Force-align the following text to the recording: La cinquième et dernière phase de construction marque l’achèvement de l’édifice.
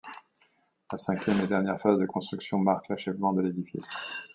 La 0.91 0.97
cinquième 0.97 1.41
et 1.41 1.47
dernière 1.47 1.79
phase 1.79 1.99
de 1.99 2.07
construction 2.07 2.57
marque 2.57 2.89
l’achèvement 2.89 3.33
de 3.33 3.41
l’édifice. 3.43 3.91